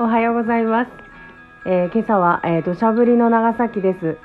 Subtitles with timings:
[0.00, 0.90] おはようございます。
[1.66, 4.16] えー今朝は、えー、土砂降りの長崎です。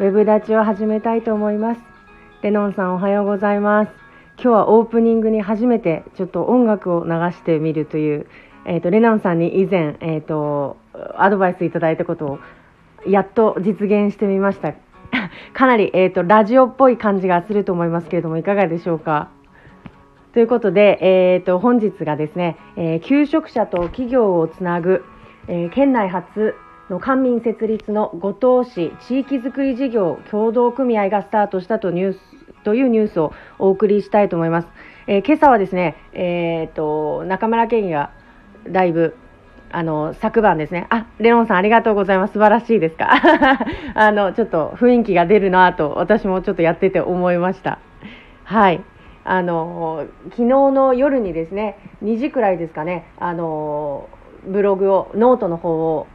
[0.00, 1.80] ウェブ立ちを始めたいと思います。
[2.42, 3.92] レノンさんおはようございます。
[4.34, 8.26] 今日はオープニングに初めてちょっと音楽を流してみるという、
[8.66, 10.76] えっ、と、レノンさんに以前、えっ、と、
[11.16, 12.38] アドバイスいただいたことを
[13.06, 14.74] やっと実現してみました。
[15.54, 19.28] かなり、えっ、と、ラジオっぽい感じがすると思いますけれども、いかがでしょうか？
[20.32, 25.04] ということで、えー、と本日がですね、えー求職者と企業をつなぐ、
[25.48, 26.54] えー県内初
[26.90, 32.18] の官民設立の五島市地域づくり事業協同組合がスタートしたとニュース
[32.64, 34.68] というニュースをお送りしたいと思います。
[35.06, 38.10] えー今朝はですね、えー、と中村県議が
[38.68, 39.16] だいぶ
[39.72, 43.10] あの昨晩ですね、あレノンさん、ありがとうございます、素晴らしいですか、
[43.94, 47.78] あのちょっと雰囲気が出るなと、私もちょっとやってて思いました。
[48.44, 48.82] はい
[49.24, 54.08] あの昨日の夜にですね2時くらいですかねあの
[54.46, 56.06] ブログをノートの方を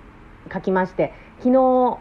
[0.53, 1.97] 書きまして昨日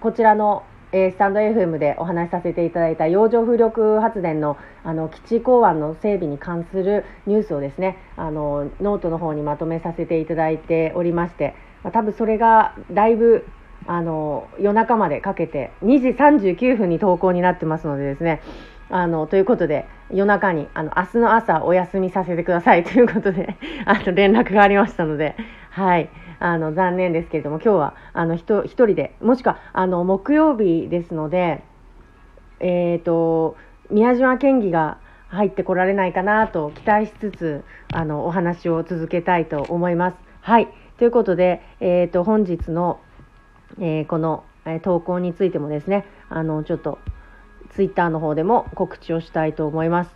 [0.00, 13.46] こちらの、えースタンド FM でお話しさせていただいた洋上風力発電のあの基地港湾の整備に関するニュースをですねあのノートの方にまとめさせていただいておりまして、まあ、多分それがだいぶ
[13.86, 16.08] あの夜中までかけて2時
[16.54, 18.40] 39分に投稿になってますのでですね
[18.90, 25.36] あのということで夜中にあの明日の朝お休みさせてください ということであの連絡がありましたので、
[25.70, 31.62] はい、あの残念ですけれども今日はあの一人でもしくはあの木曜日ですので、
[32.60, 33.56] えー、と
[33.90, 34.98] 宮島県議が
[35.28, 40.16] 入ってこられないかなと期待しつつあのお話を続けたいと思います。
[40.40, 43.00] はいということで、えー、と本日の、
[43.80, 44.44] えーこの、
[44.82, 46.98] 投稿についてもですねあのちょっと
[47.70, 50.10] ツイッターの方でも告知をしたいと思います。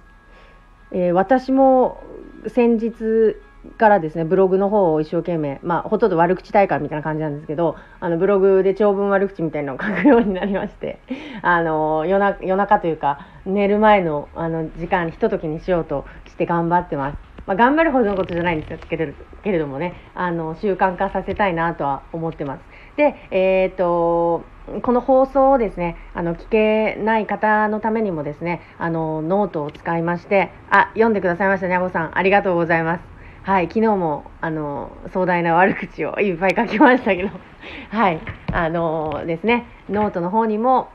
[0.92, 2.02] えー私も
[2.46, 3.36] 先日
[3.76, 11.00] からですねブログの方を一生懸命、まあ、ほとんど悪口大会みたいな感じなんですけどあのブログで長文悪口みたいなのを書くようになりまして
[11.42, 17.18] あの夜な夜中というか寝る前のあの時間ひとときにしようとして頑張ってます。
[17.46, 22.60] まあ、頑張るほどのことじゃないんですけれけれどもねあの習慣化させたいなとは思ってます。
[22.96, 24.44] で、えー、と
[24.82, 32.18] この放送をですねあの聞けない方のためにもですねあのノートを使いましてあ読んでくださいましたにゃごさん。
[32.18, 33.04] ありがとうございます。
[33.42, 37.30] はい昨日もあの壮大な悪口をいっぱい書きましたけど。
[37.90, 38.20] はい
[38.52, 40.88] あのですねノートの方にも、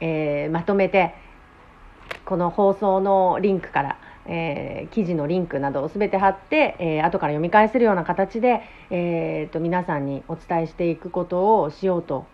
[0.00, 1.14] えーまとめて
[2.24, 12.26] この放送のリンクから、えー記事のリンクなどをすべて貼って、えー後から読み返せるような形で、えーと皆さんにお伝えしていくことをしようと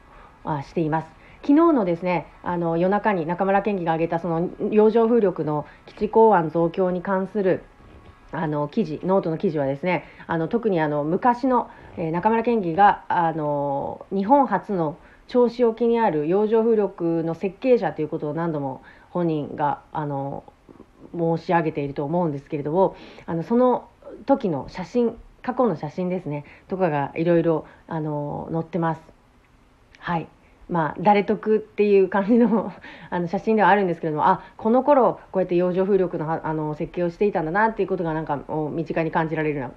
[0.67, 1.17] しています。
[1.43, 7.63] 昨日のですねあの夜中に中村県議が挙げたその洋上風力の基地港湾増強に関する
[8.33, 14.99] あの記事ノートの記事はですねあの特にあの昔の、え中村県議があの日本初の
[15.29, 20.45] 銚子沖にある洋上風力の設計者ということを何度も本人があの
[21.17, 22.97] 申し上げていると思うんですけれども
[23.27, 23.89] あのその
[24.27, 29.01] 時の写真過去の写真ですねとかがいろいろあの載ってます。
[29.99, 30.29] はい
[30.69, 32.73] まあ、誰得っていう感じの
[33.11, 38.41] あの写真ではあるんですけれどもあこの頃こうやって洋上風力のあの設計をしていたんだなっていうことがなんか
[38.73, 39.71] 身近に感じられるな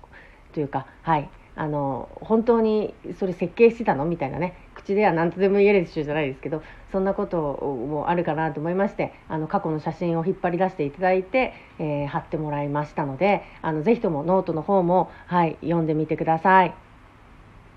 [0.54, 16.74] というか、はい、あの本当にそれ設計してたのみたいなね口では何とでも言えるでしょうじゃないですけどそんなこともあるかなと思いましてあの過去の写真を引っ張り出していただいて、えー貼ってもらいましたのであのぜひともノートの方も、はい、読んでみてください。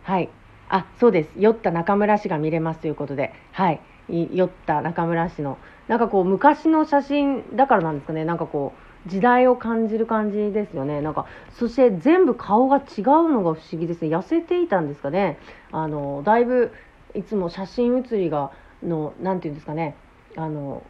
[0.05, 0.31] はい。
[0.73, 1.31] あ、そうです。
[1.37, 3.81] 酔った中村氏が見れますということで、はい。
[4.09, 8.25] 酔った中村氏の、なんかこう、昔の写真だからなんですかね。
[8.25, 8.73] なんかこ
[9.07, 11.03] う、時代を感じる感じですよね。
[11.03, 14.09] なんか、そして全部顔が違うのが不思議ですね。
[14.09, 15.39] 痩せていたんですかね。
[15.73, 16.73] あの、だいぶ、
[17.15, 18.51] いつも写真写りが、
[18.83, 19.95] の、なんていうんですかね。
[20.37, 20.83] あの、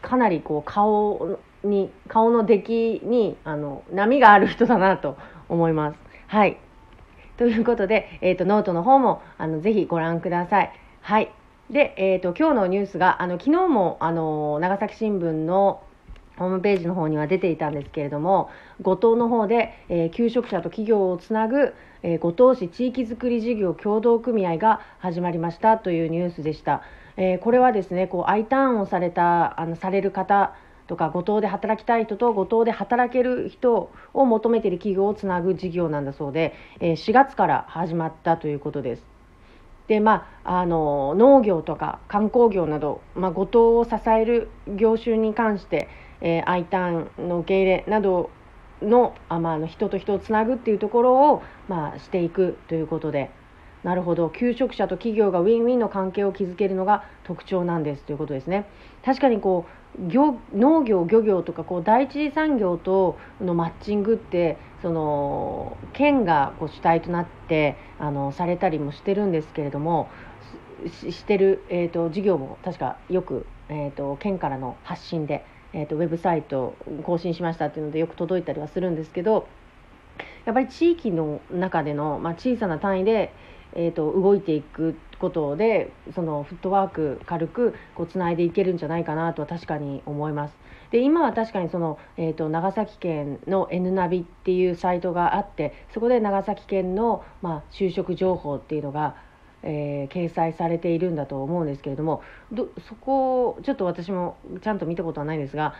[0.00, 5.18] かなりこう顔に顔の出来にあの波がある人だなと
[5.48, 5.98] 思います。
[6.28, 6.58] はい
[7.38, 10.72] ということで、えー、とノートの方もあのぜひご覧ください。
[11.00, 11.30] はい
[11.70, 15.82] で、えー、と今日のニュースがあの昨日もあの長崎新聞の
[16.38, 18.50] ホームページの方には出ていたんですけれども
[18.80, 26.82] 五島の方で、えー求職者と企業をつなぐ、えー五島市地域づくり事業協同組合が始まりましたというニュースでした、
[27.16, 30.54] えーこれはですねこう I ターンをされたあのされる方
[30.88, 39.18] とか五島で働きたい人と五島で働ける人を求めている企業をつなぐ事業なんだそうで、え4月から始まったということです。
[39.86, 45.88] でまあ、あの農業とか観光業など、まあ、五島を支える業種に関して、
[46.20, 48.30] えー、I ターンの受け入れなど
[48.82, 53.30] のあ、まあ、の人と人をつなぐっていうところを、まあ、していくということで
[53.84, 54.28] なるほど。
[54.30, 58.66] 求職者と企業がウィンウィンの関係を築けるのが特徴なんですということですね。
[59.04, 70.08] 確かにこう業農業漁業とかこう第一次産業とのマッチングってその県がこう主体となってあのされたりもしてるんですけれども
[70.86, 79.48] ししてる、えーと、事業も確かよく、えーと、県からの発信で、えーと、ウェブサイト更新しましたっていうのでよく届いたりはするんですけど
[80.44, 83.32] やっぱり地域の中での、まあ、小さな単位で、
[83.78, 90.56] えー、と動いていくことでそのフットワーク軽くこうつないでいけるんじゃないかなとは確かに思います。
[90.90, 99.14] で今は確かにその、えーと、長崎県の N ナビっていうサイトがあってそこで長崎県の、まあ、就職情報っていうのが、
[99.62, 105.74] えー、掲載されているんだと思うんですけれどもどそこをちょっと私もちゃんと見たことはないんですが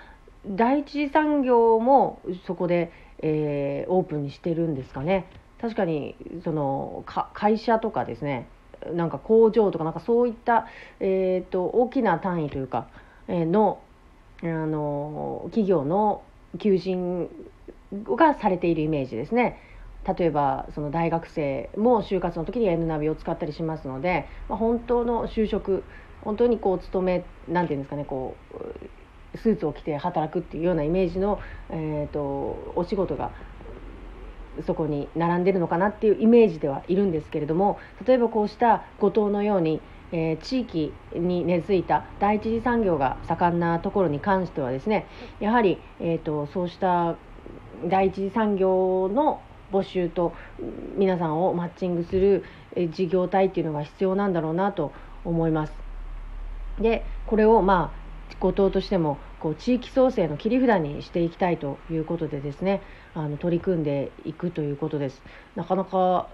[0.46, 5.26] 第一次産業もそこで、えー、オープンにしてるんですかね。
[5.60, 6.14] 確かに
[6.44, 8.48] その会社とかですね
[8.92, 10.66] なんか工場とかなんかそういった、
[11.00, 12.88] えーと、大きな単位というか、
[13.26, 13.80] えー、の
[14.40, 16.22] あの企業の
[16.60, 17.28] 求人
[18.04, 19.60] がされているイメージですね。
[20.16, 25.82] 例えばその大学生も就活の時に N ナビを使ったりしますので、まあ、本当の就職
[26.22, 28.36] 本当にこう勤めなんていうんですかねこ
[29.34, 32.20] うスーツを着て働くっていうようなイメージの、えーと
[32.76, 33.32] お仕事が
[34.66, 39.80] そこに並んでるのかなっていうイメージではいるんですけれども例えばこうした五島のように、
[40.12, 45.06] えー、地域に根付いた第一次産業が盛んなところに関してはですね
[45.40, 47.16] やはり、えーと、そうした
[47.86, 49.40] 第一次産業の
[49.72, 50.32] 募集と
[50.96, 52.44] 皆さんをマッチングする
[52.90, 54.92] 事業体っていうのが必要なんだろうなと
[55.24, 55.72] 思います。
[56.80, 62.82] でこれをまあ後藤としてもこう地域創生の切り札にしていきたいということでですね
[63.14, 65.22] あの取り組んでいくということです。
[65.56, 66.28] なかなか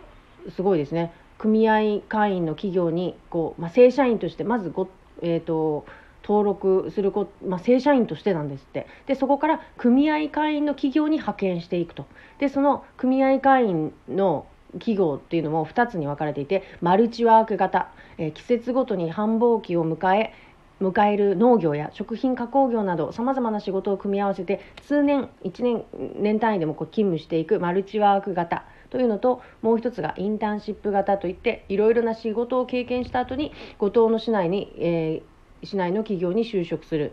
[0.55, 1.13] すごいですね。
[1.39, 4.89] 組合会員の企業にこう、まあ、正社員としてまずご、
[5.21, 5.85] えーと、
[6.23, 8.87] 登録するこ、まあ、正社員としてなんですって。
[9.07, 12.07] でそこから組合会員の企業に派遣していくと。
[12.39, 17.89] でその組合会員の企業っていうのも2つに分かれていてマルチワーク型、
[18.19, 20.35] えー、季節ごとに繁忙期を迎え
[20.81, 25.85] 迎える農業や食品加工業などさまざまな仕事を組み合わせて数年1年
[26.17, 37.13] 年単位でもこう勤務していくマルチワーク型というのともう一つがインターンシップ型といっていろいろな仕事を経験した後に五島の市内に、えー、市内の企業に就職する。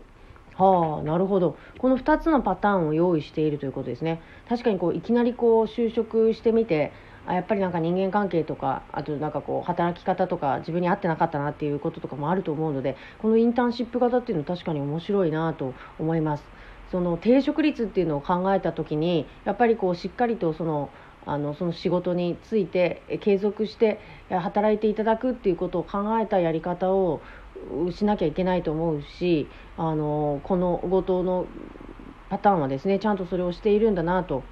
[0.54, 1.56] はあなるほど。
[1.78, 4.20] この2つのパターンを用意しているということですね。
[4.48, 6.92] 確かにこういきなりこう就職してみて
[7.26, 16.44] あやっぱりなんか人間関係とかあとなんかこう働き方とか自分に合ってなかったなっていうこととかもあると思うのでこのインターンシップ型っていうのは確かに面白いなと思います。
[16.90, 20.90] その定職率っていうのを考えた時にやっぱりこうしっかりとその
[21.24, 27.22] あのその仕事について継続して働いていただくっていうことを考えたやり方を
[27.92, 31.46] しなきゃいけないと思うしあのこの後藤の
[32.28, 34.42] パターンはですねちゃんとそれをしているんだなと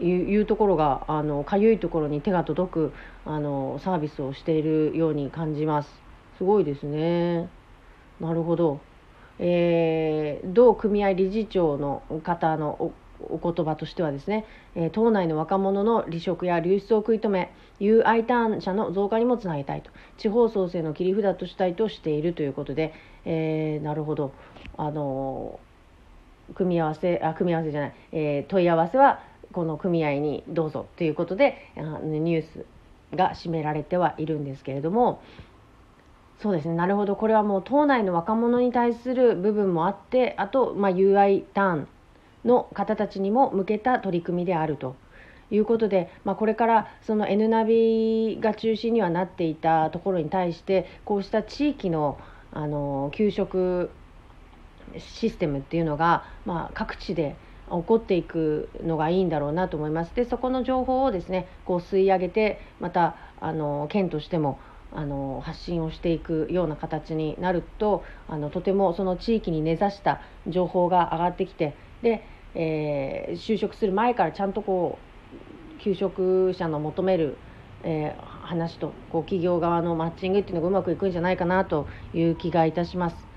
[0.00, 2.92] いうところがあのかゆいところに手が届く
[3.24, 5.90] あのサービスをしているように感じます。
[6.38, 7.48] すごいですね。
[8.20, 8.80] なるほど、
[9.38, 22.92] えー、同組合理事長の方のお言葉としてはですね、えー、党内の若者の離職や流出を食い止め UI ターン者の増加にもつなげたいと地方創生の切り札としたいとしているということで、
[23.24, 24.32] えー、なるほど。
[24.76, 25.58] あの
[26.54, 29.20] 組み合わせあ組み合わせじゃない、えー、問い合わせは
[29.52, 32.66] この組合にどうぞということでニュース
[33.16, 35.22] が占められてはいるんですけれども
[36.40, 41.88] そうですねなるほどこれはもう党内の若者に対する部分もあってあと、まあ、UI ターン
[42.44, 44.94] の方たちにも向けた取り組みであると
[45.50, 52.18] いうことで、まあ、これからその N ナビが中心にはなっていたところに対してこうした地域の
[52.50, 53.90] あの給食
[54.96, 57.36] システムっていうのが、まあ、各地で
[57.70, 60.14] 起こっていくのがいいんだろうなと思います。
[60.14, 64.58] でそこの情報をですねこう吸い上げてまたあの県としても
[64.92, 74.98] あの発信をしていくような形になるとあのとてもその地域に根ざした情報が上がってきてで、えー、就職する前からちゃんとこ
[75.76, 77.36] う求職者の求める、
[77.82, 83.27] えー、話とこう企業側のマッチングっていうのがうまくいくんじゃないかなという気がいたします。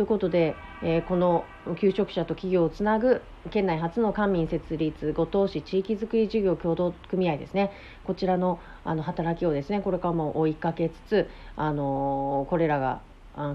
[0.00, 1.44] ということで、えー、この
[1.78, 7.70] 求職者と企業をつなぐ県内初の官民設立五島市地域づくり事業協同組合ですね
[8.04, 13.02] こちらのあの働きをですねこれからも追いかけつつ、あのー、これらが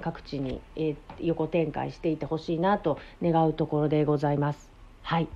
[0.04, 4.70] 各地に、え、横展開していってほしいなと願うところでございます。
[5.02, 5.28] はい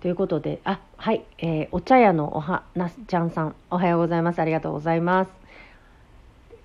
[0.00, 4.40] ということで、あ、はい、えー、お茶屋のおはなすちゃんさん、おはようございます。
[4.40, 5.30] ありがとうございます。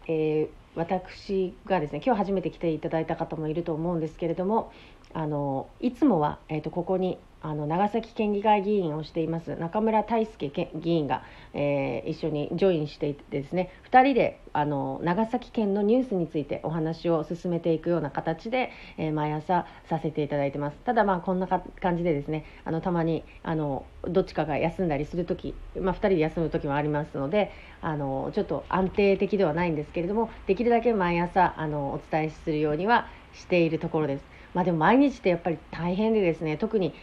[0.07, 4.72] えー、私がですね、今日初めて来ていただいた方もいると思うんですけれども、
[5.12, 27.51] あのいつもは、えーと、ここにあの長崎県議会議員をしています中村大輔議員が、えー、一緒にジョインしていてですね2人であの長崎県のニュースについてお話を進めていくような形で、えー、毎朝させていただいてますただまあこんな感じでですねあのたまにあのどっちかが休んだりする時、まあ、2人で休む時もありますので
[27.82, 34.38] あのちょっと安定的ではないんですけれどもできるだけ毎朝あのお伝えするようにはしているところです。
[34.53, 36.96] まあでも毎日ってやっぱり大変でですね特に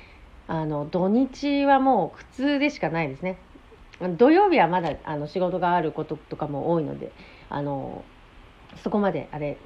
[0.47, 3.39] あの土日はもう苦痛でしかないですね。
[4.19, 7.13] 土曜日はまだあの仕事があることとかも多いので
[7.49, 8.05] あの
[8.83, 9.57] そこまであれ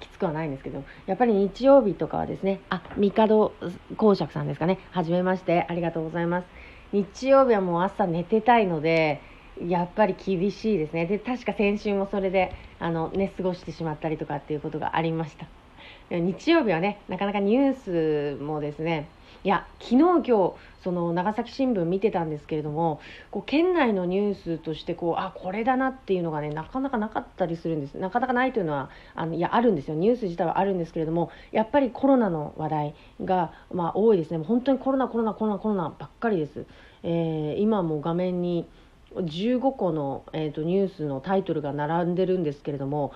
[0.00, 3.52] きつくはないんですけどやっぱり日曜日とかはですねあ帝
[3.96, 4.78] 公爵さんですかね。
[4.90, 6.46] はじめましてありがとうございます。
[6.92, 9.20] 日曜日はもう朝寝てたいので
[9.66, 11.06] やっぱり厳しいですね。
[11.06, 15.46] で確か先週もそれであの寝過ごしてしまったりとかっていうことがありました。
[16.10, 19.08] 日曜日はねなかなかニュースもですね
[19.44, 27.94] いや昨日今日その長崎新聞見てたんですけれどもこう県内のニュースとしてこうあこれだなっていうのがねなかなかなかったりするんです。
[27.94, 29.94] なかなかないというのはあのいやあるんですよ。
[29.94, 34.44] ニュース自体はあるんですけれどもやっぱりコロナの話題が、まあ、多いですね。
[34.44, 36.64] 本当にコロナコロナコロナコロナばっかりです、
[37.02, 38.66] えー、今も画面に
[39.14, 43.12] 15個の、えーとニュースのタイトルが並んでるんですけれども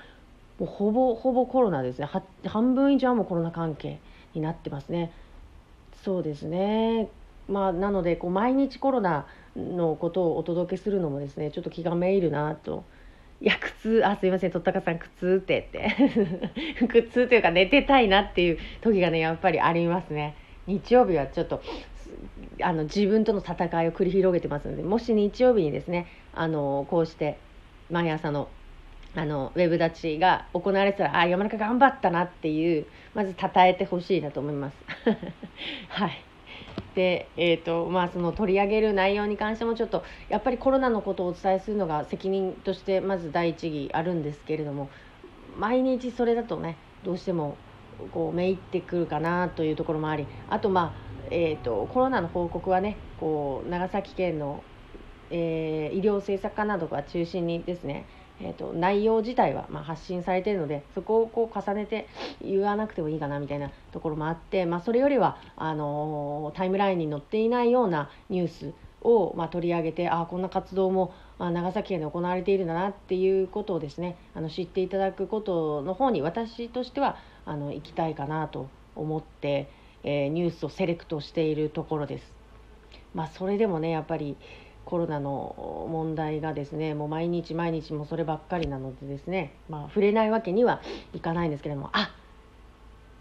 [0.59, 2.09] もうほぼほぼコロナですね。
[2.47, 3.99] 半分以上はもうコロナ関係
[4.35, 5.13] になってますね。
[6.05, 7.09] そうですね。
[7.49, 12.85] まあなのでこう毎日コロナのことをお届けするのもですねちょっと気がめいるなと。
[13.41, 15.97] いや苦痛あすいませんとったかさん苦痛ってって。
[16.87, 20.37] 苦痛というか寝てたいなっていう時がねやっぱりありますね。
[20.67, 21.61] 日曜日はちょっと
[22.61, 27.39] あの自分との戦いを繰り広げてますのでもし日曜日にですねあのこうして
[27.91, 28.49] 毎朝の
[29.15, 34.77] あのウェブ立ちが行われてたらあ山中頑張ったなっていうまず称えてほしいなと思います。
[35.89, 36.25] はい
[36.95, 44.91] でえーとまあ、その取り上げる内容に関してもちょっとやっぱりコロナのことをお伝えするのが責任としてまず第一義あるんですけれども
[45.59, 47.57] 毎日それだとねどうしても
[48.13, 54.63] こうめいってくるかなというところもありあとまあ、えーと、コロナの報告はねこう長崎県の、
[55.31, 58.07] えー、医療政策課などが中心にですね
[58.45, 62.09] えーと、内容自体はま発信されているのでそこをこう重ねて
[62.45, 68.73] 言わなくてもいいかなみたいなところもあって、まあ、それよりはあのー、タイムラインに載っていないようなニュース
[69.03, 79.69] を、ま、取り上げてあこんな活動も長崎県で行われているんだなっていうことをですねあの知っていただくことの方に私としてはあの行きたいかなと思って、
[80.05, 82.33] えー、ニュースをセレクトしているところです。
[83.15, 84.37] まあ、それでもねやっぱり
[84.93, 90.83] コロナの問題がですねもう毎日毎日もそればっかりなのでですね、まあ、触れないわけには
[91.15, 92.15] いかないんですけれどもあ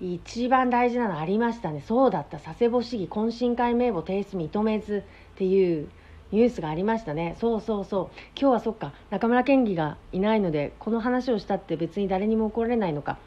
[0.01, 1.81] 一番大事なのありましたね。
[1.87, 2.39] そうだった。
[2.39, 5.03] 佐世保市議懇親会名簿提出認めず
[5.35, 5.87] っていう
[6.31, 7.37] ニュースがありましたね。
[7.39, 8.17] そうそうそう。
[8.37, 13.17] 今日はそっか中村県議がいないのでこの話をしたって別に誰にも怒られないのか。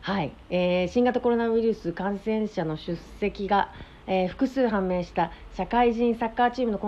[0.00, 3.70] はい、えー、新型コロナウイルス感染者の出席が
[4.06, 6.78] えー、複数判明した社会人サッカーチームの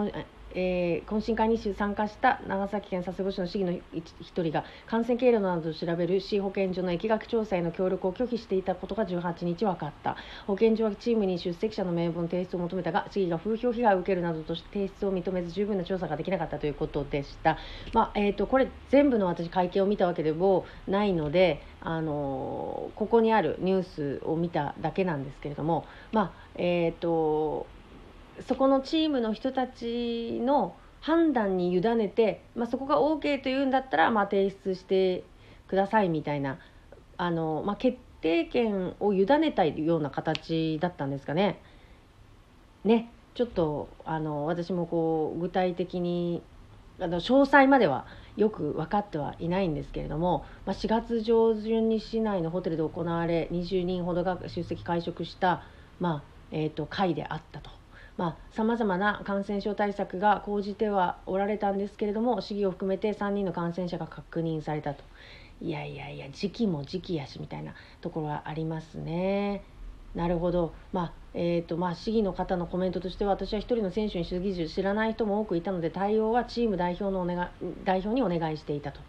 [0.56, 10.16] えー、懇親会に参加した長崎県佐世保市の市議の一人が感染経路などを調べる市保健所の疫学調査への協力を拒否していたことが18日分かった。
[10.46, 17.58] 保健所はチームに出席者の名簿の提出を求めたが市議が風評被害を受けるなどとして提出を認めず十分な調査ができなかったということでした、
[17.92, 27.66] まあ、えーと、これ全部の私会見を見たわけでもないので、あのー、ここにあるニュースを見ただけなんですけれども、まあえーと
[28.40, 35.24] そこのチームの人たちの判断に委ねて、まあ、そこが OK というんだったら、まあ、提出して
[35.68, 36.58] くださいみたいな
[37.16, 41.60] あの、まあ、決定権を委ねたいような形だったんですかね。
[42.84, 46.42] ねちょっとあの私もこう具体的に
[46.98, 55.62] あの詳細まではよく分かってはいないんですけれども、まあ、4月上旬に市内のホテルで行われ20人ほどが出席会食した、
[56.00, 57.70] まあえーと会であったと。
[58.50, 65.04] さまざ、まな感染症対策が講じてはおられたんですけれども市議を含めて3人の感染者が確認されたと。
[65.60, 69.62] いやいやいや時期も時期やしみたいなところはありますね。
[70.14, 77.50] なるほど、まあえーとまあ、市議の方のコメントとしては私は1人の選手に主義中知らない人も多くいたので対応はチーム代表のお願
[77.84, 79.00] 代表にお願いしていたと。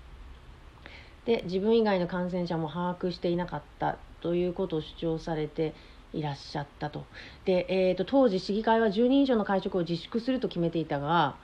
[1.23, 5.73] で自分以外の感染者も把握していなかったということを主張されて
[6.17, 7.05] いらっしゃったと。
[7.45, 11.35] で、えーと、当時市議会は10人以上の会食を自粛すると決めていたが、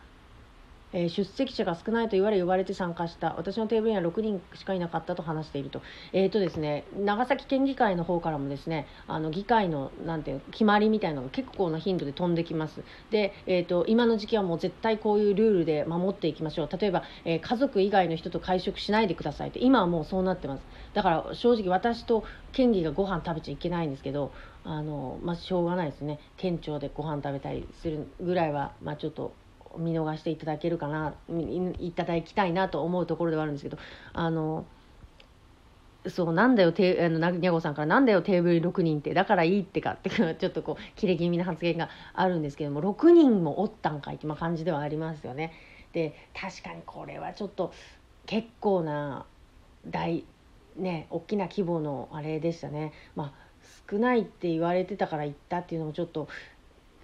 [0.93, 3.33] えー、出席者が少ないと言われ呼ばれて参加した。
[3.35, 5.81] 私のテーブルには6人しかいなかったと話していると,、
[6.13, 12.83] えーとですね、長崎県議会の方からもですねあの議会のなんていう決まりみたいなのが結構な頻度で飛んできます。
[13.09, 16.69] で、えーと、今の時期はもう絶対こういうルールで守っていきましょう。
[16.77, 19.59] 例えば、えー、家族以外の人と会食しないでくださいって。
[19.59, 20.63] 今はもうそうなってます。
[20.93, 24.31] だから正直私と県議がご飯食べちゃいけないんですけど
[24.63, 29.33] あの、まあ、しょうがないですね県庁でご飯食べたりするぐらいは、まあ、ちょっと
[29.77, 33.77] 見逃していただけるかないただきたいなと思うところではあるんですけど
[34.13, 34.65] あの
[36.07, 45.53] そうなんだよてあのにゃごさんからなんだよテーブル6人ってだからいいってかってちょっとこう切れ気味な発言があるんですけども6人もおったんかいって、まあ、感じではありますよね。
[45.93, 47.71] で確かにこれはちょっと
[48.25, 49.25] 結構な
[49.87, 50.25] 大
[50.75, 52.91] ね大きな規模のあれでしたね。
[53.15, 53.42] まあ
[53.89, 56.27] 少ないって言われてたから行ったっていうのもちょっと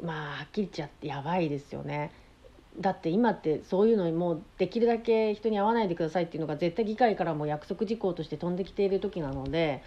[0.03, 2.12] まあはっきり言っちゃってやばいですよね。
[2.79, 9.83] だって今ってそういうのにもうできるだけ人に会わないでくださいっていうのが絶対議会からも約束事項として飛んできている時なので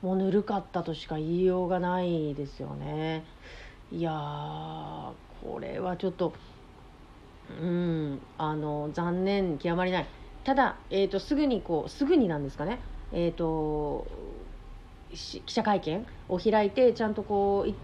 [0.00, 3.24] もうぬるかったとしか言いようがないですよね。
[3.92, 6.32] いやこれはちょっと
[7.60, 10.06] うんあの残念極まりない
[10.44, 12.80] ただ、えーと、すぐにこうすぐになんですかね
[13.12, 14.06] えっ、ー、と
[15.12, 17.74] 記者会見を開いてちゃんとこう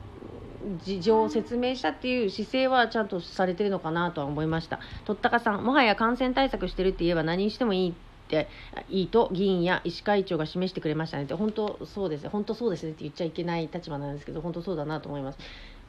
[0.85, 4.80] 事情を説明したっていう姿勢はちゃんとされてるのかなとは思いました。
[5.04, 7.94] とったかさんもはや感染対策してるって言えば何してもいいっ
[8.28, 8.49] て
[8.88, 11.35] いいと議員や医師会長が示してくれましたねって。
[11.35, 15.38] 本当そうです本当そうですねって言っちゃいけない立場なんですけど本当そうだなと思います。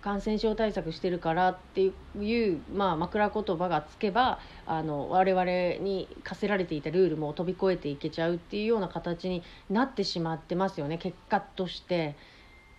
[0.02, 12.16] 感染症対策してるからっていう、まあ、枕言葉がつけばあの我々に課せられていたルールも飛び越えていけちゃうっていうような形になってしまってますよね結果として。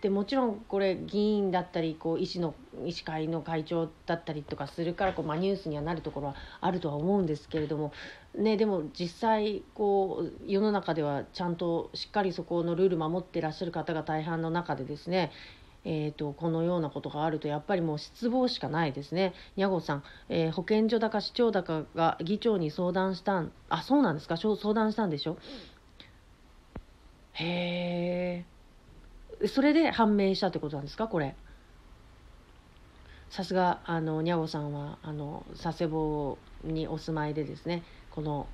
[0.01, 7.93] でもちろんこれ議員だったりこう医師の医師会の会長だったりとかするからこう、まあ、ニュースにはなるところはあるとは思うんですけれども、
[8.35, 15.31] ね、でも実際こう世の中ではちゃんとしっかりそこのルール守ってらっしゃる方が大半の中でですね
[15.83, 19.33] えーと、このようなことがあるとやっぱりもう失望しかないですね。
[19.55, 24.37] にゃごさん、えー、保健所だか市長だかが議長に相談したんあそうなんですか？
[24.37, 25.37] 相談したんでしょ？
[27.33, 28.45] へ
[29.41, 31.07] えそれで判明したってことなんですか？
[31.07, 31.35] これ。
[33.31, 38.45] さすがあのにゃおさんはあの佐世保にお住まいでですねこの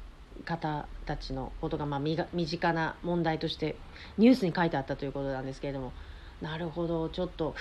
[0.45, 3.75] 方たちのことが、まあ、身近な問題として
[4.19, 5.93] ニュースに書いてあったということなんですけれども
[6.41, 7.09] なるほど。
[7.09, 7.55] ちょっと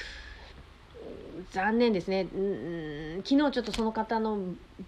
[1.52, 2.24] 残念ですね。
[2.24, 4.38] ん昨日ちょっとその方の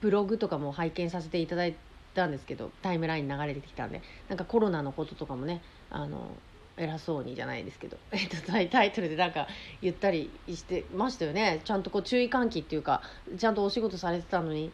[0.01, 1.77] ブログとかも拝見させていただい
[2.15, 6.31] たんですけどタイムライン流れてきたんでなんかコロナのこととかもねあの
[6.77, 8.37] 偉そうにじゃないですけど、 えっと、
[8.71, 9.49] タイトルでなんか
[9.83, 11.61] 言ったりしてましたよね。
[11.65, 13.03] ちゃんとこう注意喚起っていうか
[13.37, 14.71] ちゃんとお仕事されてたのに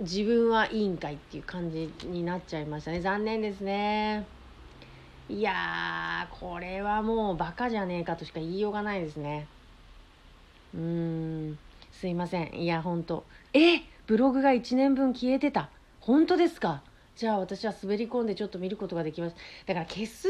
[0.00, 3.00] 自分は委員会っていう感じになっちゃいましたね。
[3.00, 4.39] 残念ですね。
[5.30, 9.46] いやーこれはもうバカじゃねえかとしか言いようがないですね。
[10.74, 10.80] うー
[11.52, 11.58] ん。
[11.92, 12.54] すいません。
[12.54, 13.24] いやほんと。
[13.52, 15.70] えブログが1年分消えてた。
[16.00, 16.82] 本当ですか？
[17.14, 19.36] じゃあ私は滑り込んでちょっと見ることができます。
[19.66, 20.28] だから消す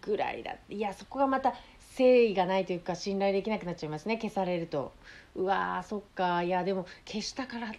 [0.00, 0.56] ぐらいだ。
[0.70, 4.16] いやそこがまた誠意がないというか信頼できなくなっちゃいますね。
[4.16, 4.92] 消されると。
[5.34, 6.42] うわーそっか。
[6.42, 7.72] いやでも消したから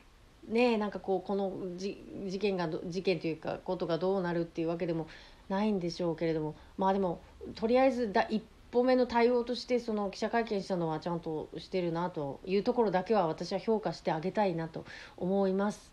[0.48, 1.98] ねなんかこうこの事
[2.40, 5.08] 件が事件というかことがどうなるっていうわけでも
[5.52, 7.22] ないんでしょうけれどもまあでも
[7.56, 14.86] とりあえずだ一歩目の対応としてその記者会見したのはちゃんとしてるなというところだけは私は評価してあげたいなと
[15.18, 15.92] 思います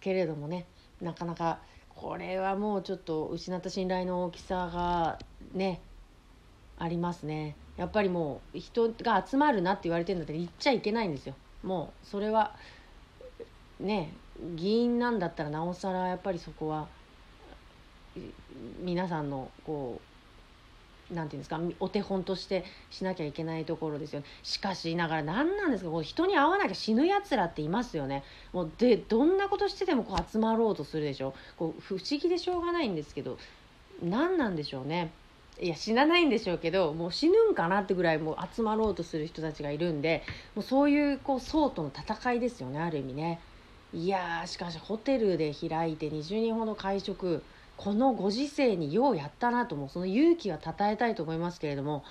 [0.00, 0.66] けれどもね。
[1.00, 5.18] なかなかこれはもうちょっと失った信頼の大きさが
[5.52, 5.80] ね
[6.78, 12.54] ありますねやっぱりもう人が集まるなって言われてるんだったら言っちゃいけないんですよもうそれは
[13.78, 14.12] ね
[14.54, 16.88] 議員なんだったらなおさらやっぱりそこは
[18.80, 20.10] 皆さんのこう
[21.14, 28.22] なんていうんですかお手本としてしなきゃいけないところですよ、ね、しかしながら何なんですかこう人に会わなきゃ死ぬやつらっていますよね。
[28.52, 31.34] もうでどんなことしてでもこう集まろうとするでしょ。
[31.56, 33.38] こう不思議でしょうがないんですけど
[34.02, 35.10] 何なんでしょうね。
[35.60, 40.22] いや死なないんでしょうけどもう死ぬんかなってぐらいもう集まろうとする人たちがいるんで
[40.54, 43.40] もうそういうこう層との戦いですよねある意味ね。
[43.92, 47.42] いやしかしホテルで開いて20人ほど会食。
[47.80, 52.04] このご時世にようやったなともその勇気はたたえたいと思いますけれども、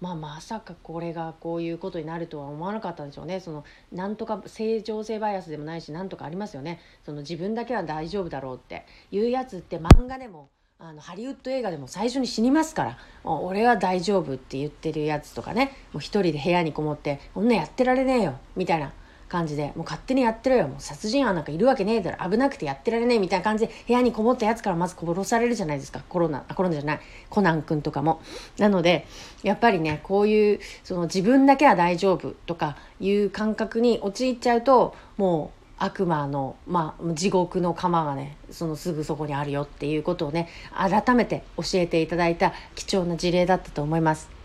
[0.00, 3.38] まあ、まさかこれがこういうことになるとは思わなかったんでしょうね。
[3.38, 6.80] そのなんとか正常性バイアスでもないしなんとかありますよね。
[7.04, 8.84] その自分だけは大丈夫だろうって。
[9.12, 10.48] いうやつって漫画でも
[10.80, 15.70] あのハリウッド映画でも最初に死にますから俺は大丈夫って言ってるやつとかね。
[15.92, 18.92] もう一人で部屋にこもってこんなやってられねえよみたいな。
[19.32, 28.20] 感じでもう勝手にやってろよもう殺人犯なんかいるわけねえだろ危なくてやってられねえみたいな感じで部屋にこもったやつからまず殺されるじゃないですかコロナあコロナじゃないコナン君とかも
[28.58, 29.06] なので
[29.42, 44.41] やっぱりねこういうその自分だけは大丈夫とかいう感覚に陥っちゃうともう悪魔の、まあ、地獄の釜がねそのすぐそこにあるよっていうことをね改めて教えていただいた貴重な事例だったと思います。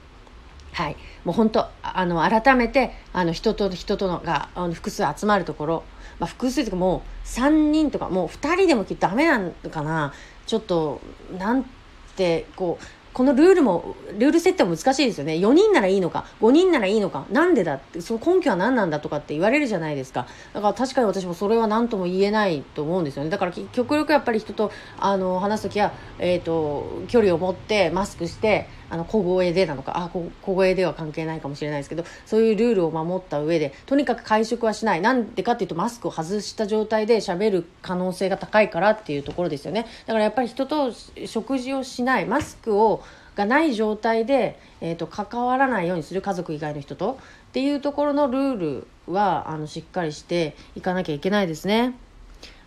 [0.78, 5.84] はい、もう本当あの改めてあの人と人とのがあの複数集まるところ、
[6.20, 10.14] まあ、複数というかもう3人とかもう2人でもきっとダメなのかな
[10.46, 11.02] ちょっと
[11.36, 11.66] なん
[12.16, 12.86] てこう
[13.18, 15.34] このルールも、ルール設定も難しいですよね。
[15.34, 20.28] 4人ならいいのか、5人ならいいのか、なんでだって、その根拠は何なんだとかって言われるじゃないですか。
[20.54, 23.32] だから確かに私もそれは何とも言えないと思うんですよね。
[23.32, 35.02] だから極力やっぱり人とあの話すときは、え、ー、と、距離を持ってマスクして、あの小声でなのかあ小声では関係ないかもしれないですけどそういうルールを守った上でとにかく会食はしない。
[35.02, 39.86] なんでかっていうとマスクを外した状態で喋る可能性が高いからっていうところですよね。
[40.06, 40.92] だからやっぱり人と
[41.26, 42.26] 食事をしない。
[42.26, 43.04] マスクを
[43.36, 46.22] がない状態で、えーと、関わらないようにする。
[46.22, 47.20] 家族以外の人と。
[47.50, 51.96] っていうところのルールはあのしっかりしていかなきゃいけないですね。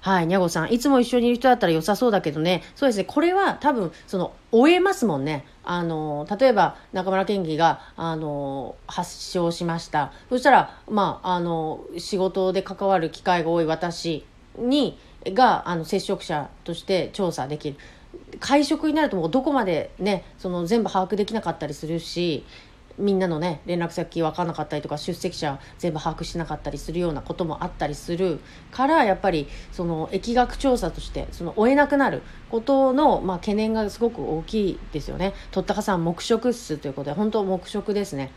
[0.01, 0.73] はい、にゃごさん。
[0.73, 2.63] いつも一緒にいる人だったら良さそうだけどね。
[2.75, 3.05] そうですね。
[3.05, 5.45] これは多分、その、終えますもんね。
[5.63, 10.13] あの、例えば、中村健議が、あの、発症しました。
[10.31, 14.25] そしたら、まあ、あの、仕事で関わる機会が多い私
[14.59, 17.77] に、が、あの、接触者として調査できる。
[18.39, 22.45] 会食になるともうどこまでね、その全部把握できなかったりするし、
[23.01, 35.35] みんなのね連絡先分かんなかったりとか出席者全部把握しなかったりするようなこともあったりするからやっぱりその疫学調査としてその追えなくなることの、まあ、懸念がすごく大きいですよね。
[35.51, 38.31] とったかさん黙食数ということで本当黙食ですね。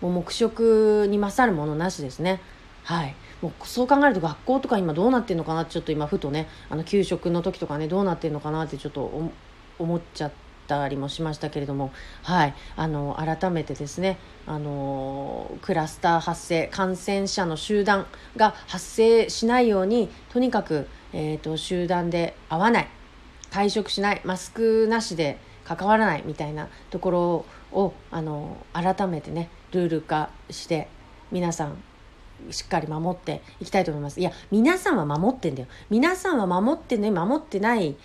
[0.00, 2.40] もう黙食に勝るものなしですね。
[2.84, 3.14] はい。
[3.42, 9.30] もうそう考えると学校とか今どうなってるのかなちょっと今ふとねあの給食の時とかねどうなってるのかなってちょっと
[9.78, 10.45] 思っちゃって。
[10.66, 11.92] ったりもしましたけれども、
[12.24, 22.88] はい、あの改めてですねあのクラスター発生感染者の集団が発生しないようにとにかく、えーと、集団で会わない
[23.50, 30.88] 会食しないマスクなしで関わらないみたいなところをあの改めてねルール化して
[31.30, 31.82] 皆さん
[32.50, 34.20] しっかり守っていきたいと思います。
[34.20, 35.68] いや、皆さんは守ってんだよ。
[35.90, 37.96] 皆さんは守ってね、守ってない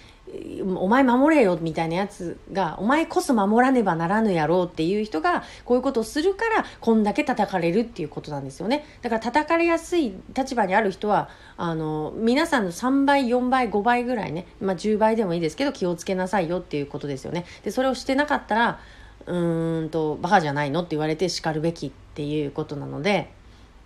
[0.63, 8.85] お前守れよみたいなやつが、お前こそ守らねばならぬやろうっていう人が、こういうことをするから、こんだけ叩かれるっていうことなんですよね。
[9.01, 17.45] だから叩かれやすい立場にある人は、あの、皆さんの3倍、4倍、5倍ぐらいね、まあ10倍でもいいですけど、気をつけなさいよっていうことですよね。
[17.63, 18.79] で、それをしてなかったら、
[19.25, 23.31] うーんと、バカじゃないのって言われて叱るべきっていうことなので、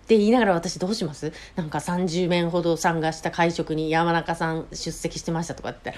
[0.06, 1.32] って言いながら私どうします？
[1.56, 5.94] なんか30名ほど参加した会食に山中さん出席してましたとかって。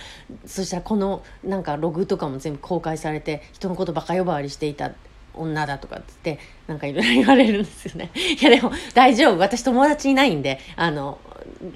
[0.47, 4.93] そしたらこのなんかログとかも全部公開されて人のことバカ呼ばわりしていた
[5.35, 8.11] 女だとかっつってなんかいろいろ言われるんですよね。
[8.17, 9.39] いやでも大丈夫。
[9.39, 11.19] 私友達いないんであの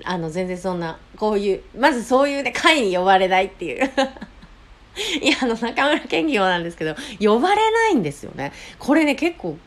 [0.04, 3.84] あの全然そんなこういうまずそういうね会に呼ばれないっていう。
[5.22, 8.52] いやあの中村健議なんですけど呼ばれないんですよね。
[8.78, 9.58] これね結構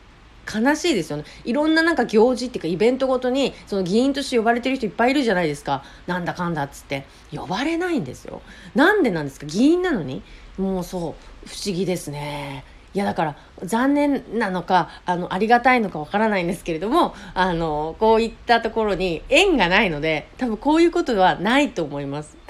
[0.46, 1.24] 悲しいですよね。
[1.44, 5.82] いろんななんか行事っていうかイベントごとにその議員として呼ばれてる人いっぱいいるじゃないですか。
[6.06, 7.04] なんだかんだっつって。
[7.34, 8.42] 呼ばれないんですよ。
[8.74, 9.46] なんでなんですか？
[9.46, 10.22] 議員なのに？
[10.58, 12.64] もうそう、不思議ですね。
[12.94, 22.34] いやだから残念なのかあのありがたいのかわからないんですけれどもあのこういったところに縁がないので多分こういうことはないと思います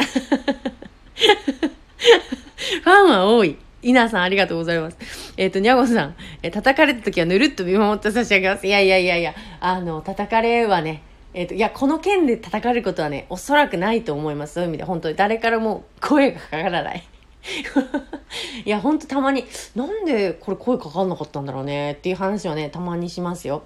[2.85, 4.97] ファンは多い稲さんありがとうございます。
[5.37, 8.67] えっ、ー、と、にゃごさん、えー、叩かれた時はぬるっと見守って差し上げます。
[8.67, 11.03] いやいやいやいや、あの、叩かれはね、
[11.35, 14.55] えっ、ー、と、いや、この件で叩かれることはね、おそらくないと思います。
[14.55, 17.05] そういう意味で、本当に誰からも声がかからない。
[18.65, 19.45] いや、ほんとたまに、
[19.77, 23.63] なんでこれ声かかんなかったんだろうねっていう話はね、たまにしますよ。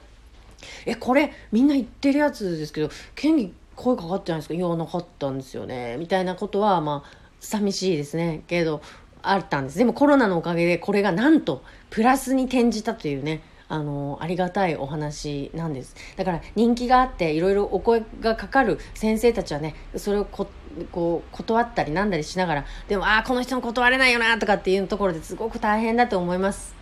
[0.84, 4.54] え、これ、みんな言ってるやつですけど、県議声かかってないですか？
[4.54, 5.96] いや、なかったんですよね。
[5.98, 8.42] みたいなことは、まあ、寂しいですね。
[8.46, 8.82] けど、
[9.22, 9.78] あったんです。
[9.78, 15.94] でもコロナのおかげでこれがなんとプラスに転じたというね、あの、ありがたいお話なんです。
[16.16, 20.48] だから人気があっていろいろお声がかかる先生たちはね、それをこ
[20.92, 26.79] こう断ったりなんだりしながら、でも、ああ、この人も断れないよなとかっていうところですごく大変だと思います。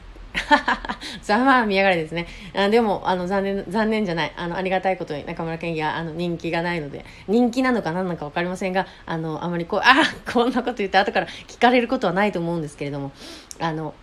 [1.23, 2.27] ざまあ見やがれですね。
[2.55, 4.33] あでも、あの、残念、残念じゃない。
[4.37, 9.95] あの、ありがたいことに中村健議は、あの、人気がないので、人気なのか何なのか分かりませんが、あの、あまりこう、あ
[10.33, 13.13] こんなこと言って後から聞かれることはないと思うんですけれども、
[13.59, 13.95] あの、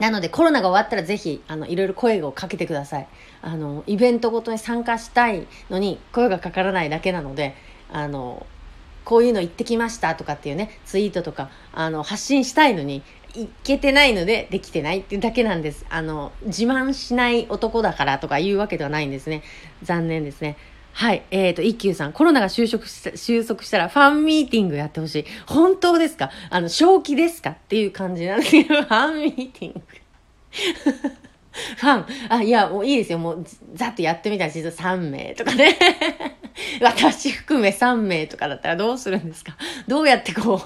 [0.00, 3.08] なのでコロナが終わったらぜひ、あの、いろいろ声をかけてください。
[3.42, 7.54] あの、イベントごとに参加したいのに声がかからないだけなので、
[7.92, 8.46] あの、
[9.04, 13.02] こういうの行ってきましたとかっていうね、ツイートとか、あの、発信したいのに、
[13.34, 15.84] いけてないのでできてないっていうだけなんです。
[15.88, 19.42] あの、自慢しない男だからとかいうわけではないんですね。
[19.82, 20.56] 残念ですね。
[20.92, 21.22] はい。
[21.30, 25.24] えっ、ー、と、一休さん、コロナが収束した収束したらファンミーティングやってほしい。
[25.46, 26.30] 本当ですか？
[26.50, 27.50] あの、正気ですか？
[27.50, 29.80] っていう感じなんですけど、ファンミーティング。
[31.76, 33.18] ファン、あ、いや、もういいですよ。
[33.18, 35.76] もう、ざっとやってみたら、実は3名とかね。
[36.80, 39.56] 私含め3名とかだったらどうするんですか？
[39.86, 40.58] どうやってこう、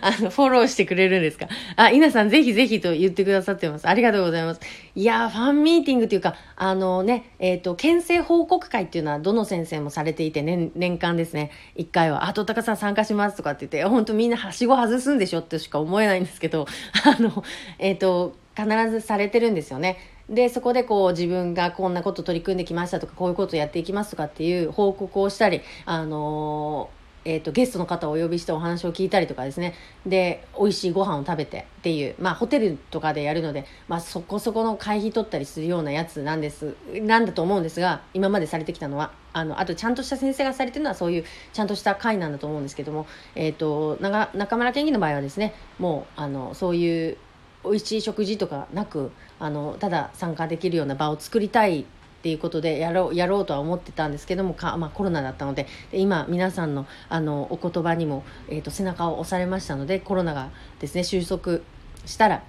[0.00, 1.48] あの、フォローしてくれるんですか？
[1.76, 3.88] あ、稲さんぜひぜひと言ってくださってます。
[3.88, 4.60] ありがとうございます。
[4.94, 11.50] いやファンミーティングっていうか、あのね、えっ、ー、と、県政報告会っていうのはどの先生もされていて、年、年間ですね。
[11.76, 16.66] 1回は、あ、とたかさん参加しますとかって言って、本当みんなはしご外すんでしょってしか思えないんですけど、
[17.04, 17.44] あの、
[17.78, 19.98] えっ、ー、と、必ずされてるんですよね。
[20.28, 29.74] でそこでこう自分がこんなこと取り組んできましたとかこういうことやっていきますとかっていう報告をしたり、あのーえーと、ゲストの方をお呼びしてお話を聞いたりとかですね
[30.06, 47.16] で美味しいご飯を食べてっていうまあホテルとかでやるので、まあ、そこそこの会費取ったりするようなやつなんですなんだと思うんですが今までされてきたのはあのあとちゃんとした先生がされてるのはそういうちゃんとした会なんだと思うんですけども、えー、と中村県議の場合はですねもうあのそういう
[47.64, 51.84] 美味しい食事とかなくあのただ参加できるような場を作りたいっ
[52.24, 60.50] ていうことでやろうやろうとは思ってたんですけどもか、まあ、コロナだったのでで今皆さんのあのお言葉にも、えーと、背中を押されましたのでコロナが
[60.80, 61.60] ですね収束
[62.06, 62.42] したら、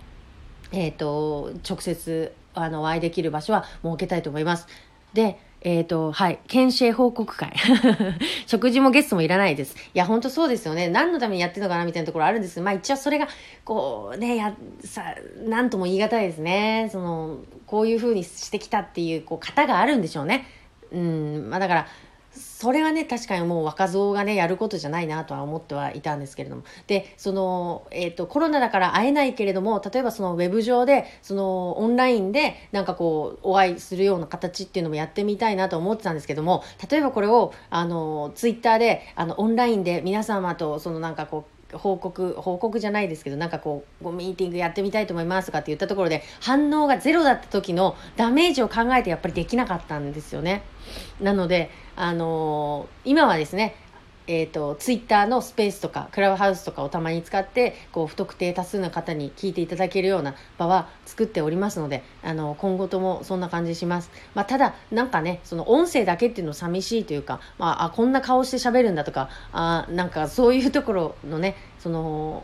[0.72, 4.68] えーと、と直接あのお会いできる場所は設けたいと思います。
[5.14, 6.40] でえっ、ー、と、はい。
[6.48, 7.52] 検証報告会。
[8.46, 9.76] 食事もゲストもいらないです。
[9.76, 10.90] いや、ほんとそうですよね。
[10.90, 13.28] 何のためにやってるのかなみたいなところあるんですまあ一応それが、
[13.64, 15.16] こう、ね、や、さ、
[15.48, 16.90] なんとも言い難いですね。
[16.92, 20.46] その、こういうふうにしてきたっていう、こう、型があるんでしょうね。
[20.92, 21.88] うん、まあだから、
[22.66, 26.64] それはね確かにもう若造がねやることじゃないなとは思ってはいたんですけれども。
[26.88, 50.64] でその、えーと、コロナだから会えないけれども例えばそのウェブ上でそのオンラインでなんかこうお会いするような形っていうのもやってみたいなと思ってたんですけども例えばこれをあのツイッターであのオンラインで皆様とそのなんかこう報告報告じゃないですけどなんかこうミーティングやってみたいと思いますとかって言ったところで反応がゼロだった時のダメージを考えてやっぱりできなかったんですよね。
[51.20, 53.76] なのであのー、今はですね
[54.28, 72.44] えーと、ツイッターのスペースとかクラブハウスとかをたまに使ってこう不特定多数の方に聞いていただけるような場は作っておりますのであの今後ともそんな感じします、まあ、ただなんかねその音声だけっていうの寂しいというか、まあ、あこんな顔して喋るんだとかあなんかそういうところのねその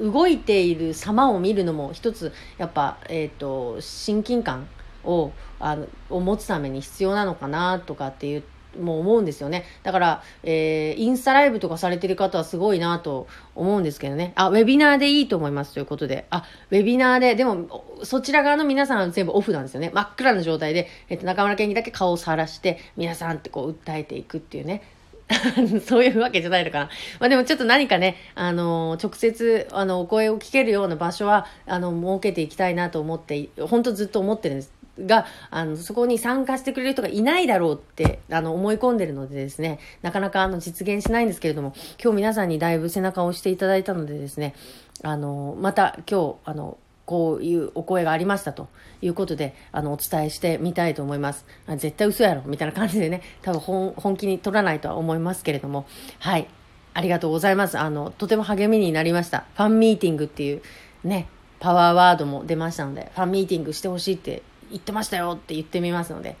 [0.00, 4.66] 動いている様を見るのも一つやっぱ、えーと、と親近感
[5.04, 8.42] をあのを持つために必要なのかなとかっていう
[8.78, 9.64] もう思うんですよね。
[9.82, 14.32] だから、えー、インスタライブとかされてる方はすごいなと思うんですけどね。
[14.36, 16.26] あ、ウェビナーでいいと思いますということで。
[16.30, 19.90] あ、ウェビナーで、でも、そちら側の皆さんは全部オフなんですよね。
[19.92, 24.82] 真っ暗な状態で、えっ、と、中村健にだけ顔をさらして、皆さんってこう、訴えていくっていうね。
[25.86, 26.84] そういうわけじゃないのかな。
[27.20, 34.79] まあでもちょっと何かね、あの直接、あの、お声を聞けるような場所は、あの、設けていきたいなと思って、本当ずっと思ってるんです。
[35.06, 44.54] があのそこに参加してくれる人がいないだろうってあの思い込んでるのでですねなかなかあの実現しないんですけれども今日皆さんにだいぶ背中を押していただいたのでですね
[45.02, 48.68] あのまた今日あのこういうお声がありましたと
[49.02, 51.44] いうことであのお伝えしてみたいと思います。
[51.76, 55.86] 絶対嘘やろみたいな感じでね多分本気に取らないとは思いますけれども
[56.20, 56.46] はい。
[56.92, 57.78] ありがとうございます。
[57.78, 59.44] あのとても励みになりました。
[59.54, 60.62] ファンミーティングっていう
[61.02, 61.28] ね
[61.60, 66.36] パワーワードも出ましたのでファンミーティングしてほしいって言ってましたよって言ってみますので、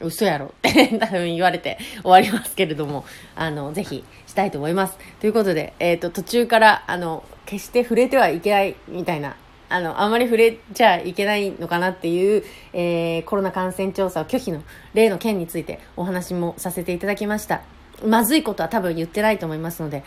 [0.00, 3.04] 嘘やろって 多分言われて終わりますけれども、
[3.34, 4.98] あの、ぜひしたいと思います。
[5.20, 9.36] ということで、えっ、ー、と、途中から、あの、決して触れてはいけないみたいな、
[9.68, 14.62] あの、あまり触れちゃいけないのかなっていう、えー、コロナ感染調査を拒否の
[14.94, 17.62] 例の件についてお話もさせていただきました。
[18.04, 20.04] まずいことは多分言ってないと思いますので、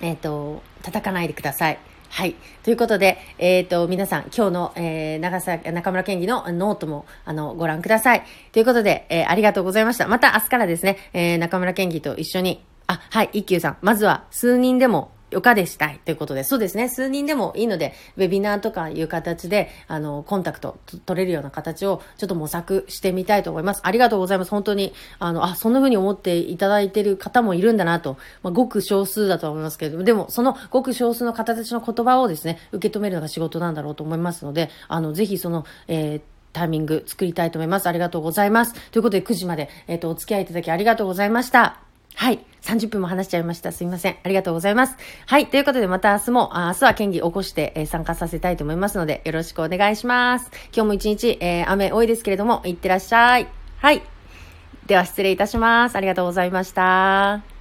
[0.00, 1.78] えっ、ー、と、叩かないでください。
[2.14, 2.36] はい。
[2.62, 8.22] ということで、えっ、ー、と、皆さん、今日の、えー、長崎、中村県議のノートも、あの、ご覧ください。
[8.52, 10.06] ということで、えー、ありがとうございました。
[10.06, 13.78] また明日からですね、えー、中村県議と一緒に、あ、はい、一休さん。
[13.82, 23.80] まずは、数人でも、かでしたいということで、そうですね、数人でもいいので、ウェビナーとかいう形で、あの、コンタクト取れるような形をちょっと模索してみたいと思います。
[23.84, 24.50] ありがとうございます。
[24.50, 36.20] 本当に、あの、あ、そんな風に思っていただいてる方もいるんだなと、まあ、ごく少数だと思いますけれども、でも、そのごく少数の方たちの言葉をですね、受け止めるのが仕事なんだろうと思いますので、あの、ぜひその、えー
[36.54, 37.88] タイミング作りたいと思います。
[37.88, 38.74] ありがとうございます。
[38.92, 41.83] ということで9時まで、えっ、ー、と、お付き合いいただきありがとうございました。
[42.14, 42.44] はい。
[42.62, 43.72] 30分も話しちゃいました。
[43.72, 44.16] すいません。
[44.22, 44.96] ありがとうございます。
[45.26, 45.48] はい。
[45.48, 50.50] ということで、また明日も、あ明日は県議起こして、えー、参加させたいと思いますので、よろしくお願いします。
[50.74, 53.48] 今日も一日、えー、雨多いですけれども、いってらっしゃい。
[53.78, 54.02] はい。
[54.86, 55.96] では失礼いたします。
[55.96, 57.53] ありがとうございました。